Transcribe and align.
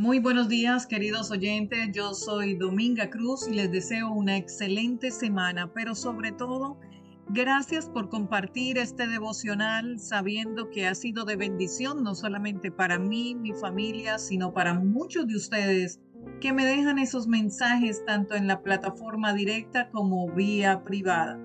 Muy 0.00 0.18
buenos 0.18 0.48
días, 0.48 0.86
queridos 0.86 1.30
oyentes. 1.30 1.90
Yo 1.92 2.14
soy 2.14 2.54
Dominga 2.54 3.10
Cruz 3.10 3.46
y 3.46 3.52
les 3.52 3.70
deseo 3.70 4.10
una 4.10 4.38
excelente 4.38 5.10
semana, 5.10 5.74
pero 5.74 5.94
sobre 5.94 6.32
todo, 6.32 6.80
gracias 7.28 7.90
por 7.90 8.08
compartir 8.08 8.78
este 8.78 9.06
devocional 9.06 9.98
sabiendo 9.98 10.70
que 10.70 10.86
ha 10.86 10.94
sido 10.94 11.26
de 11.26 11.36
bendición 11.36 12.02
no 12.02 12.14
solamente 12.14 12.70
para 12.70 12.98
mí, 12.98 13.34
mi 13.34 13.52
familia, 13.52 14.18
sino 14.18 14.54
para 14.54 14.72
muchos 14.72 15.26
de 15.26 15.36
ustedes 15.36 16.00
que 16.40 16.54
me 16.54 16.64
dejan 16.64 16.98
esos 16.98 17.28
mensajes 17.28 18.02
tanto 18.06 18.36
en 18.36 18.46
la 18.46 18.62
plataforma 18.62 19.34
directa 19.34 19.90
como 19.90 20.32
vía 20.32 20.82
privada. 20.82 21.38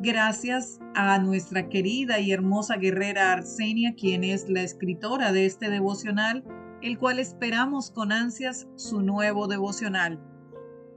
Gracias 0.00 0.80
a 0.96 1.16
nuestra 1.20 1.68
querida 1.68 2.18
y 2.18 2.32
hermosa 2.32 2.76
guerrera 2.76 3.34
Arsenia, 3.34 3.94
quien 3.94 4.24
es 4.24 4.48
la 4.48 4.62
escritora 4.62 5.30
de 5.30 5.46
este 5.46 5.70
devocional 5.70 6.42
el 6.82 6.98
cual 6.98 7.18
esperamos 7.18 7.90
con 7.90 8.12
ansias 8.12 8.66
su 8.76 9.02
nuevo 9.02 9.46
devocional. 9.46 10.20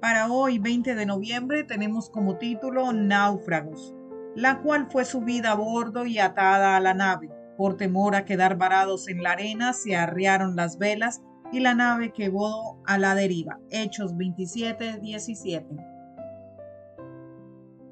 Para 0.01 0.31
hoy, 0.31 0.59
20 0.59 0.95
de 0.95 1.05
noviembre, 1.05 1.63
tenemos 1.63 2.09
como 2.09 2.37
título 2.37 2.91
Náufragos, 2.91 3.93
la 4.35 4.61
cual 4.61 4.88
fue 4.89 5.05
subida 5.05 5.51
a 5.51 5.55
bordo 5.55 6.05
y 6.05 6.19
atada 6.19 6.75
a 6.75 6.79
la 6.79 6.93
nave. 6.93 7.29
Por 7.57 7.77
temor 7.77 8.15
a 8.15 8.25
quedar 8.25 8.57
varados 8.57 9.07
en 9.07 9.23
la 9.23 9.31
arena, 9.31 9.73
se 9.73 9.95
arriaron 9.95 10.55
las 10.55 10.77
velas 10.77 11.21
y 11.51 11.59
la 11.59 11.75
nave 11.75 12.11
quedó 12.11 12.81
a 12.85 12.97
la 12.97 13.15
deriva. 13.15 13.59
Hechos 13.69 14.17
27, 14.17 14.99
17. 14.99 15.67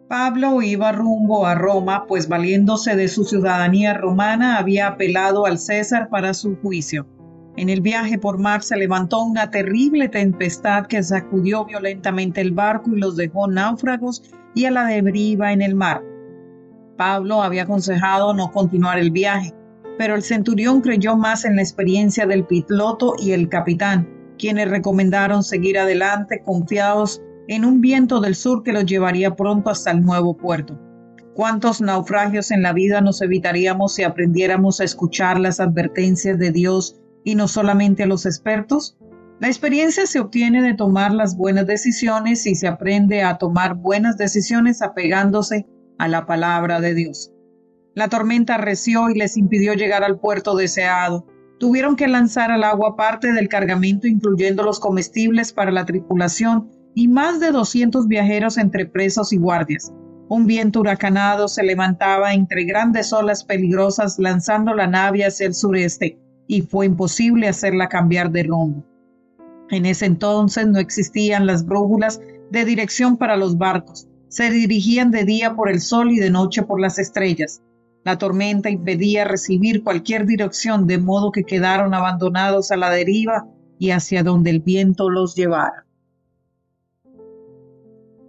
Pablo 0.10 0.62
iba 0.62 0.92
rumbo 0.92 1.46
a 1.46 1.56
Roma, 1.56 2.06
pues 2.06 2.28
valiéndose 2.28 2.98
de 2.98 3.08
su 3.08 3.24
ciudadanía 3.24 3.94
romana 3.94 4.58
había 4.58 4.88
apelado 4.88 5.46
al 5.46 5.58
César 5.58 6.10
para 6.10 6.34
su 6.34 6.58
juicio. 6.58 7.08
En 7.62 7.70
el 7.70 7.82
viaje 7.82 8.18
por 8.18 8.40
mar 8.40 8.64
se 8.64 8.76
levantó 8.76 9.22
una 9.22 9.52
terrible 9.52 10.10
tempestad 10.10 10.88
que 10.88 11.04
sacudió 11.04 11.64
violentamente 11.64 12.42
el 12.42 12.54
barco 12.54 12.90
y 12.90 13.00
los 13.00 13.16
dejó 13.16 13.48
náufragos 13.48 14.24
y 14.56 14.66
a 14.66 14.72
la 14.72 14.86
deriva 14.86 15.54
en 15.54 15.62
el 15.62 15.76
mar. 15.76 16.02
Pablo 16.98 17.44
había 17.44 17.62
aconsejado 17.62 18.34
no 18.34 18.52
continuar 18.52 18.98
el 18.98 19.12
viaje, 19.12 19.54
pero 20.00 20.16
el 20.16 20.24
centurión 20.24 20.82
creyó 20.82 21.16
más 21.16 21.46
en 21.46 21.56
la 21.56 21.62
experiencia 21.62 22.26
del 22.26 22.48
piloto 22.48 23.14
y 23.20 23.34
el 23.34 23.48
capitán, 23.48 24.10
quienes 24.40 24.68
recomendaron 24.68 25.44
seguir 25.44 25.78
adelante 25.78 26.42
confiados 26.44 27.22
en 27.48 27.64
un 27.64 27.80
viento 27.80 28.20
del 28.22 28.34
sur 28.34 28.64
que 28.64 28.74
los 28.74 28.88
llevaría 28.88 29.36
pronto 29.36 29.70
hasta 29.70 29.92
el 29.92 30.02
nuevo 30.02 30.36
puerto. 30.36 30.80
¿Cuántos 31.36 31.80
naufragios 31.80 32.50
en 32.50 32.64
la 32.64 32.74
vida 32.74 33.02
nos 33.02 33.22
evitaríamos 33.22 33.94
si 33.94 34.02
aprendiéramos 34.02 34.82
a 34.82 34.84
escuchar 34.84 35.40
las 35.40 35.60
advertencias 35.60 36.40
de 36.40 36.50
Dios 36.50 36.98
y 37.24 37.36
no 37.36 37.48
solamente 37.48 38.04
a 38.04 38.08
los 38.08 38.26
expertos? 38.26 38.98
La 39.42 39.48
experiencia 39.48 40.06
se 40.06 40.20
obtiene 40.20 40.62
de 40.62 40.76
tomar 40.76 41.12
las 41.14 41.36
buenas 41.36 41.66
decisiones 41.66 42.46
y 42.46 42.54
se 42.54 42.68
aprende 42.68 43.24
a 43.24 43.40
tomar 43.40 43.74
buenas 43.74 44.16
decisiones 44.18 44.84
apegándose 44.84 45.66
a 45.98 46.08
la 46.08 46.28
palabra 46.28 46.80
de 46.80 46.94
Dios. 46.94 47.32
La 47.96 48.08
tormenta 48.08 48.56
arreció 48.56 49.10
y 49.10 49.16
les 49.16 49.38
impidió 49.38 49.74
llegar 49.74 50.04
al 50.04 50.20
puerto 50.20 50.56
deseado. 50.56 51.26
Tuvieron 51.60 51.96
que 51.96 52.08
lanzar 52.08 52.52
al 52.52 52.64
agua 52.64 52.96
parte 52.96 53.34
del 53.34 53.50
cargamento, 53.50 54.08
incluyendo 54.08 54.64
los 54.64 54.80
comestibles 54.80 55.54
para 55.54 55.72
la 55.72 55.86
tripulación 55.86 56.70
y 56.94 57.08
más 57.08 57.40
de 57.40 57.52
200 57.52 58.08
viajeros 58.08 58.60
entre 58.60 58.86
presos 58.86 59.34
y 59.34 59.38
guardias. 59.38 59.92
Un 60.30 60.46
viento 60.46 60.82
huracanado 60.82 61.48
se 61.48 61.64
levantaba 61.64 62.34
entre 62.34 62.64
grandes 62.64 63.12
olas 63.12 63.44
peligrosas 63.44 64.20
lanzando 64.20 64.74
la 64.76 64.88
nave 64.88 65.26
hacia 65.26 65.48
el 65.48 65.56
sureste 65.56 66.20
y 66.48 66.62
fue 66.62 66.86
imposible 66.86 67.48
hacerla 67.48 67.90
cambiar 67.90 68.32
de 68.32 68.44
rumbo. 68.44 68.84
En 69.70 69.86
ese 69.86 70.06
entonces 70.06 70.68
no 70.68 70.80
existían 70.80 71.48
las 71.48 71.66
brújulas 71.66 72.20
de 72.52 72.66
dirección 72.66 73.18
para 73.18 73.38
los 73.38 73.58
barcos. 73.58 74.08
Se 74.28 74.50
dirigían 74.50 75.12
de 75.12 75.24
día 75.24 75.56
por 75.56 75.70
el 75.70 75.80
sol 75.80 76.12
y 76.12 76.20
de 76.20 76.30
noche 76.30 76.64
por 76.64 76.80
las 76.80 77.00
estrellas. 77.00 77.62
La 78.04 78.18
tormenta 78.18 78.70
impedía 78.70 79.26
recibir 79.26 79.84
cualquier 79.84 80.26
dirección, 80.26 80.88
de 80.88 80.98
modo 80.98 81.32
que 81.32 81.44
quedaron 81.44 81.94
abandonados 81.94 82.72
a 82.72 82.78
la 82.78 82.90
deriva 82.90 83.48
y 83.78 83.92
hacia 83.92 84.24
donde 84.24 84.50
el 84.50 84.60
viento 84.60 85.10
los 85.10 85.36
llevara. 85.36 85.86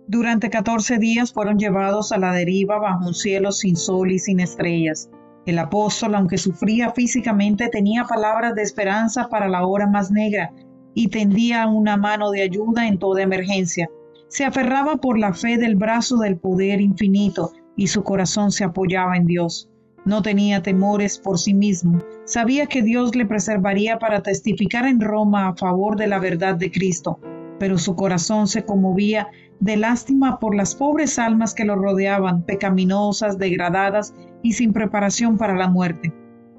Durante 0.06 0.50
14 0.50 0.98
días 0.98 1.32
fueron 1.32 1.58
llevados 1.58 2.12
a 2.12 2.18
la 2.18 2.32
deriva 2.32 2.78
bajo 2.78 3.06
un 3.06 3.14
cielo 3.14 3.50
sin 3.50 3.76
sol 3.76 4.12
y 4.12 4.18
sin 4.18 4.40
estrellas. 4.40 5.08
El 5.44 5.58
apóstol, 5.58 6.14
aunque 6.14 6.38
sufría 6.38 6.90
físicamente, 6.92 7.68
tenía 7.68 8.04
palabras 8.04 8.54
de 8.54 8.62
esperanza 8.62 9.28
para 9.28 9.48
la 9.48 9.66
hora 9.66 9.88
más 9.88 10.10
negra 10.10 10.52
y 10.94 11.08
tendía 11.08 11.66
una 11.66 11.96
mano 11.96 12.30
de 12.30 12.42
ayuda 12.42 12.86
en 12.86 12.98
toda 12.98 13.22
emergencia. 13.22 13.88
Se 14.28 14.44
aferraba 14.44 14.96
por 14.96 15.18
la 15.18 15.34
fe 15.34 15.58
del 15.58 15.74
brazo 15.74 16.16
del 16.18 16.38
poder 16.38 16.80
infinito 16.80 17.52
y 17.76 17.88
su 17.88 18.04
corazón 18.04 18.52
se 18.52 18.64
apoyaba 18.64 19.16
en 19.16 19.26
Dios. 19.26 19.68
No 20.04 20.22
tenía 20.22 20.62
temores 20.62 21.18
por 21.18 21.38
sí 21.38 21.54
mismo. 21.54 21.98
Sabía 22.24 22.66
que 22.66 22.82
Dios 22.82 23.14
le 23.16 23.26
preservaría 23.26 23.98
para 23.98 24.22
testificar 24.22 24.86
en 24.86 25.00
Roma 25.00 25.48
a 25.48 25.56
favor 25.56 25.96
de 25.96 26.06
la 26.06 26.18
verdad 26.18 26.54
de 26.54 26.70
Cristo, 26.70 27.18
pero 27.58 27.78
su 27.78 27.96
corazón 27.96 28.46
se 28.46 28.64
conmovía 28.64 29.28
de 29.60 29.76
lástima 29.76 30.38
por 30.38 30.54
las 30.54 30.74
pobres 30.74 31.18
almas 31.18 31.54
que 31.54 31.64
lo 31.64 31.76
rodeaban, 31.76 32.42
pecaminosas, 32.44 33.38
degradadas 33.38 34.14
y 34.42 34.52
sin 34.52 34.72
preparación 34.72 35.38
para 35.38 35.56
la 35.56 35.68
muerte. 35.68 36.12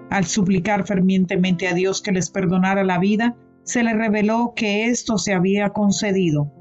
Al 0.10 0.26
suplicar 0.26 0.86
fervientemente 0.86 1.68
a 1.68 1.74
Dios 1.74 2.02
que 2.02 2.12
les 2.12 2.30
perdonara 2.30 2.84
la 2.84 3.00
vida, 3.00 3.36
se 3.64 3.84
le 3.84 3.94
reveló 3.94 4.54
que 4.56 4.86
esto 4.86 5.18
se 5.18 5.34
había 5.34 5.70
concedido. 5.70 6.52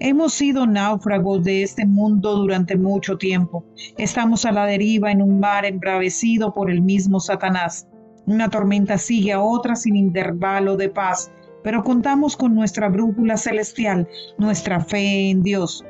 Hemos 0.00 0.34
sido 0.34 0.66
náufragos 0.66 1.44
de 1.44 1.62
este 1.62 1.86
mundo 1.86 2.36
durante 2.36 2.76
mucho 2.76 3.16
tiempo. 3.16 3.64
Estamos 3.96 4.44
a 4.44 4.52
la 4.52 4.66
deriva 4.66 5.10
en 5.10 5.22
un 5.22 5.40
mar 5.40 5.64
embravecido 5.64 6.52
por 6.52 6.70
el 6.70 6.82
mismo 6.82 7.20
Satanás. 7.20 7.88
Una 8.26 8.50
tormenta 8.50 8.98
sigue 8.98 9.32
a 9.32 9.40
otra 9.40 9.76
sin 9.76 9.96
intervalo 9.96 10.76
de 10.76 10.88
paz 10.88 11.30
pero 11.64 11.82
contamos 11.82 12.36
con 12.36 12.54
nuestra 12.54 12.90
brújula 12.90 13.38
celestial, 13.38 14.06
nuestra 14.38 14.80
fe 14.80 15.30
en 15.30 15.42
Dios. 15.42 15.82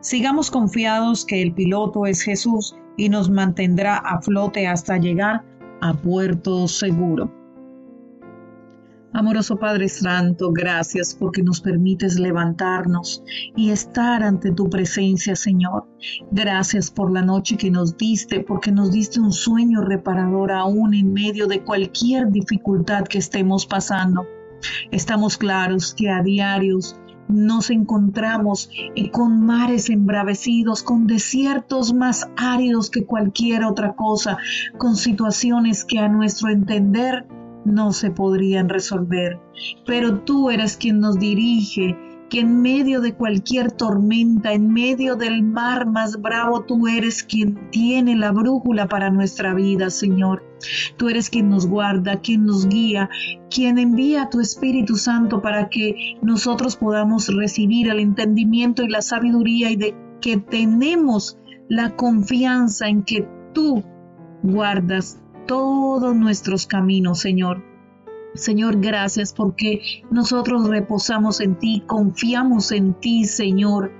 Sigamos 0.00 0.50
confiados 0.50 1.24
que 1.24 1.40
el 1.40 1.54
piloto 1.54 2.04
es 2.04 2.20
Jesús 2.20 2.76
y 2.96 3.08
nos 3.08 3.30
mantendrá 3.30 3.96
a 3.96 4.20
flote 4.20 4.66
hasta 4.66 4.98
llegar 4.98 5.44
a 5.80 5.94
puerto 5.94 6.68
seguro. 6.68 7.30
Amoroso 9.16 9.56
Padre 9.56 9.88
Santo, 9.88 10.50
gracias 10.50 11.14
porque 11.14 11.40
nos 11.40 11.60
permites 11.60 12.18
levantarnos 12.18 13.22
y 13.54 13.70
estar 13.70 14.24
ante 14.24 14.50
tu 14.50 14.68
presencia, 14.68 15.36
Señor. 15.36 15.86
Gracias 16.32 16.90
por 16.90 17.12
la 17.12 17.22
noche 17.22 17.56
que 17.56 17.70
nos 17.70 17.96
diste, 17.96 18.40
porque 18.40 18.72
nos 18.72 18.90
diste 18.90 19.20
un 19.20 19.32
sueño 19.32 19.82
reparador 19.82 20.50
aún 20.50 20.94
en 20.94 21.12
medio 21.12 21.46
de 21.46 21.62
cualquier 21.62 22.28
dificultad 22.32 23.04
que 23.04 23.18
estemos 23.18 23.66
pasando. 23.66 24.26
Estamos 24.90 25.38
claros 25.38 25.94
que 25.94 26.10
a 26.10 26.20
diarios 26.20 26.98
nos 27.28 27.70
encontramos 27.70 28.70
con 29.12 29.44
mares 29.44 29.90
embravecidos, 29.90 30.82
con 30.82 31.06
desiertos 31.06 31.92
más 31.92 32.28
áridos 32.36 32.90
que 32.90 33.04
cualquier 33.04 33.64
otra 33.64 33.94
cosa, 33.94 34.38
con 34.78 34.96
situaciones 34.96 35.84
que 35.84 35.98
a 35.98 36.08
nuestro 36.08 36.50
entender 36.50 37.26
no 37.64 37.92
se 37.92 38.10
podrían 38.10 38.68
resolver. 38.68 39.40
Pero 39.86 40.20
tú 40.20 40.50
eres 40.50 40.76
quien 40.76 41.00
nos 41.00 41.18
dirige, 41.18 41.96
que 42.34 42.40
en 42.40 42.62
medio 42.62 43.00
de 43.00 43.14
cualquier 43.14 43.70
tormenta, 43.70 44.52
en 44.54 44.72
medio 44.72 45.14
del 45.14 45.44
mar 45.44 45.86
más 45.86 46.20
bravo, 46.20 46.64
tú 46.64 46.88
eres 46.88 47.22
quien 47.22 47.70
tiene 47.70 48.16
la 48.16 48.32
brújula 48.32 48.88
para 48.88 49.08
nuestra 49.08 49.54
vida, 49.54 49.88
Señor. 49.88 50.42
Tú 50.96 51.08
eres 51.08 51.30
quien 51.30 51.48
nos 51.48 51.68
guarda, 51.68 52.18
quien 52.22 52.44
nos 52.44 52.68
guía, 52.68 53.08
quien 53.50 53.78
envía 53.78 54.30
tu 54.30 54.40
Espíritu 54.40 54.96
Santo 54.96 55.42
para 55.42 55.68
que 55.68 56.16
nosotros 56.22 56.74
podamos 56.74 57.32
recibir 57.32 57.88
el 57.88 58.00
entendimiento 58.00 58.82
y 58.82 58.88
la 58.88 59.00
sabiduría 59.00 59.70
y 59.70 59.76
de 59.76 59.94
que 60.20 60.36
tenemos 60.36 61.38
la 61.68 61.94
confianza 61.94 62.88
en 62.88 63.04
que 63.04 63.28
tú 63.52 63.84
guardas 64.42 65.22
todos 65.46 66.16
nuestros 66.16 66.66
caminos, 66.66 67.20
Señor. 67.20 67.73
Señor, 68.34 68.80
gracias 68.80 69.32
porque 69.32 69.80
nosotros 70.10 70.68
reposamos 70.68 71.40
en 71.40 71.56
ti, 71.56 71.84
confiamos 71.86 72.72
en 72.72 72.94
ti, 72.94 73.24
Señor. 73.24 73.92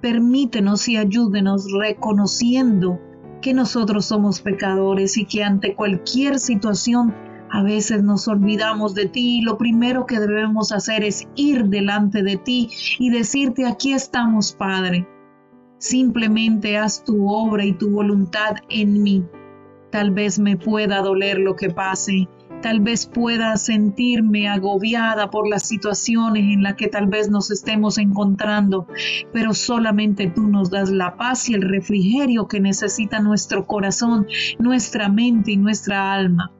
Permítenos 0.00 0.88
y 0.88 0.96
ayúdenos 0.96 1.66
reconociendo 1.78 2.98
que 3.42 3.52
nosotros 3.52 4.06
somos 4.06 4.40
pecadores 4.40 5.18
y 5.18 5.26
que 5.26 5.44
ante 5.44 5.74
cualquier 5.74 6.38
situación 6.38 7.14
a 7.50 7.62
veces 7.62 8.02
nos 8.02 8.28
olvidamos 8.28 8.94
de 8.94 9.08
ti 9.08 9.38
y 9.38 9.42
lo 9.42 9.58
primero 9.58 10.06
que 10.06 10.18
debemos 10.18 10.72
hacer 10.72 11.04
es 11.04 11.28
ir 11.34 11.66
delante 11.66 12.22
de 12.22 12.38
ti 12.38 12.70
y 12.98 13.10
decirte, 13.10 13.66
aquí 13.66 13.92
estamos, 13.92 14.52
Padre. 14.52 15.06
Simplemente 15.76 16.78
haz 16.78 17.04
tu 17.04 17.28
obra 17.28 17.62
y 17.66 17.72
tu 17.74 17.90
voluntad 17.90 18.54
en 18.70 19.02
mí. 19.02 19.22
Tal 19.90 20.12
vez 20.12 20.38
me 20.38 20.56
pueda 20.56 21.02
doler 21.02 21.38
lo 21.38 21.54
que 21.54 21.68
pase, 21.68 22.26
Tal 22.62 22.78
vez 22.78 23.06
pueda 23.06 23.56
sentirme 23.56 24.48
agobiada 24.48 25.30
por 25.30 25.48
las 25.48 25.66
situaciones 25.66 26.44
en 26.44 26.62
las 26.62 26.74
que 26.74 26.86
tal 26.86 27.08
vez 27.08 27.28
nos 27.28 27.50
estemos 27.50 27.98
encontrando, 27.98 28.86
pero 29.32 29.52
solamente 29.52 30.28
tú 30.28 30.42
nos 30.42 30.70
das 30.70 30.88
la 30.88 31.16
paz 31.16 31.48
y 31.48 31.54
el 31.54 31.62
refrigerio 31.62 32.46
que 32.46 32.60
necesita 32.60 33.18
nuestro 33.18 33.66
corazón, 33.66 34.28
nuestra 34.60 35.08
mente 35.08 35.50
y 35.50 35.56
nuestra 35.56 36.12
alma. 36.14 36.52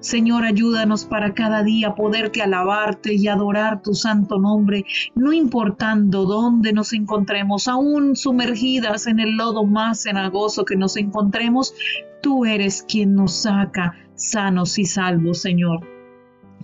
Señor, 0.00 0.44
ayúdanos 0.44 1.04
para 1.04 1.32
cada 1.32 1.62
día 1.62 1.94
poderte 1.94 2.42
alabarte 2.42 3.14
y 3.14 3.28
adorar 3.28 3.82
tu 3.82 3.94
santo 3.94 4.38
nombre, 4.38 4.84
no 5.14 5.32
importando 5.32 6.24
dónde 6.24 6.72
nos 6.72 6.92
encontremos, 6.92 7.68
aún 7.68 8.16
sumergidas 8.16 9.06
en 9.06 9.20
el 9.20 9.36
lodo 9.36 9.64
más 9.64 10.02
cenagoso 10.02 10.64
que 10.64 10.76
nos 10.76 10.96
encontremos, 10.96 11.74
tú 12.20 12.46
eres 12.46 12.84
quien 12.88 13.14
nos 13.14 13.42
saca 13.42 13.94
sanos 14.16 14.78
y 14.78 14.84
salvos, 14.84 15.40
Señor. 15.42 15.80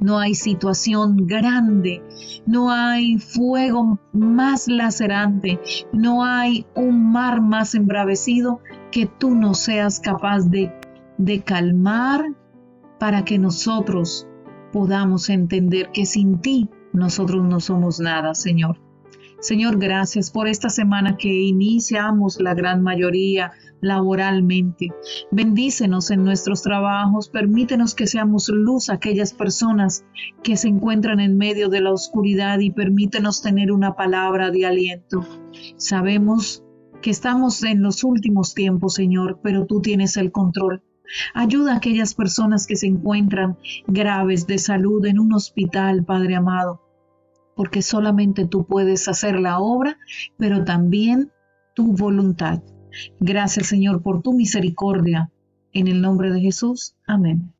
No 0.00 0.18
hay 0.18 0.34
situación 0.34 1.26
grande, 1.28 2.02
no 2.44 2.72
hay 2.72 3.18
fuego 3.18 4.00
más 4.12 4.66
lacerante, 4.66 5.60
no 5.92 6.24
hay 6.24 6.66
un 6.74 7.12
mar 7.12 7.40
más 7.40 7.76
embravecido 7.76 8.60
que 8.90 9.06
tú 9.06 9.36
no 9.36 9.54
seas 9.54 10.00
capaz 10.00 10.50
de, 10.50 10.72
de 11.18 11.42
calmar 11.42 12.24
para 12.98 13.24
que 13.24 13.38
nosotros 13.38 14.26
podamos 14.72 15.28
entender 15.28 15.90
que 15.92 16.04
sin 16.04 16.40
ti 16.40 16.68
nosotros 16.92 17.44
no 17.44 17.60
somos 17.60 18.00
nada, 18.00 18.34
Señor. 18.34 18.81
Señor, 19.42 19.76
gracias 19.80 20.30
por 20.30 20.46
esta 20.46 20.68
semana 20.68 21.16
que 21.16 21.28
iniciamos 21.28 22.40
la 22.40 22.54
gran 22.54 22.80
mayoría 22.80 23.50
laboralmente. 23.80 24.92
Bendícenos 25.32 26.12
en 26.12 26.22
nuestros 26.22 26.62
trabajos, 26.62 27.28
permítenos 27.28 27.96
que 27.96 28.06
seamos 28.06 28.48
luz 28.48 28.88
a 28.88 28.94
aquellas 28.94 29.32
personas 29.32 30.04
que 30.44 30.56
se 30.56 30.68
encuentran 30.68 31.18
en 31.18 31.36
medio 31.38 31.68
de 31.68 31.80
la 31.80 31.90
oscuridad 31.90 32.60
y 32.60 32.70
permítenos 32.70 33.42
tener 33.42 33.72
una 33.72 33.96
palabra 33.96 34.52
de 34.52 34.64
aliento. 34.64 35.26
Sabemos 35.76 36.62
que 37.00 37.10
estamos 37.10 37.64
en 37.64 37.82
los 37.82 38.04
últimos 38.04 38.54
tiempos, 38.54 38.94
Señor, 38.94 39.40
pero 39.42 39.66
tú 39.66 39.80
tienes 39.80 40.16
el 40.16 40.30
control. 40.30 40.84
Ayuda 41.34 41.72
a 41.72 41.76
aquellas 41.78 42.14
personas 42.14 42.68
que 42.68 42.76
se 42.76 42.86
encuentran 42.86 43.58
graves 43.88 44.46
de 44.46 44.58
salud 44.58 45.04
en 45.04 45.18
un 45.18 45.32
hospital, 45.32 46.04
Padre 46.04 46.36
amado, 46.36 46.81
porque 47.62 47.80
solamente 47.80 48.44
tú 48.44 48.66
puedes 48.66 49.06
hacer 49.06 49.38
la 49.38 49.60
obra, 49.60 49.96
pero 50.36 50.64
también 50.64 51.30
tu 51.76 51.92
voluntad. 51.92 52.60
Gracias, 53.20 53.68
Señor, 53.68 54.02
por 54.02 54.20
tu 54.20 54.32
misericordia. 54.32 55.30
En 55.72 55.86
el 55.86 56.02
nombre 56.02 56.32
de 56.32 56.40
Jesús. 56.40 56.96
Amén. 57.06 57.54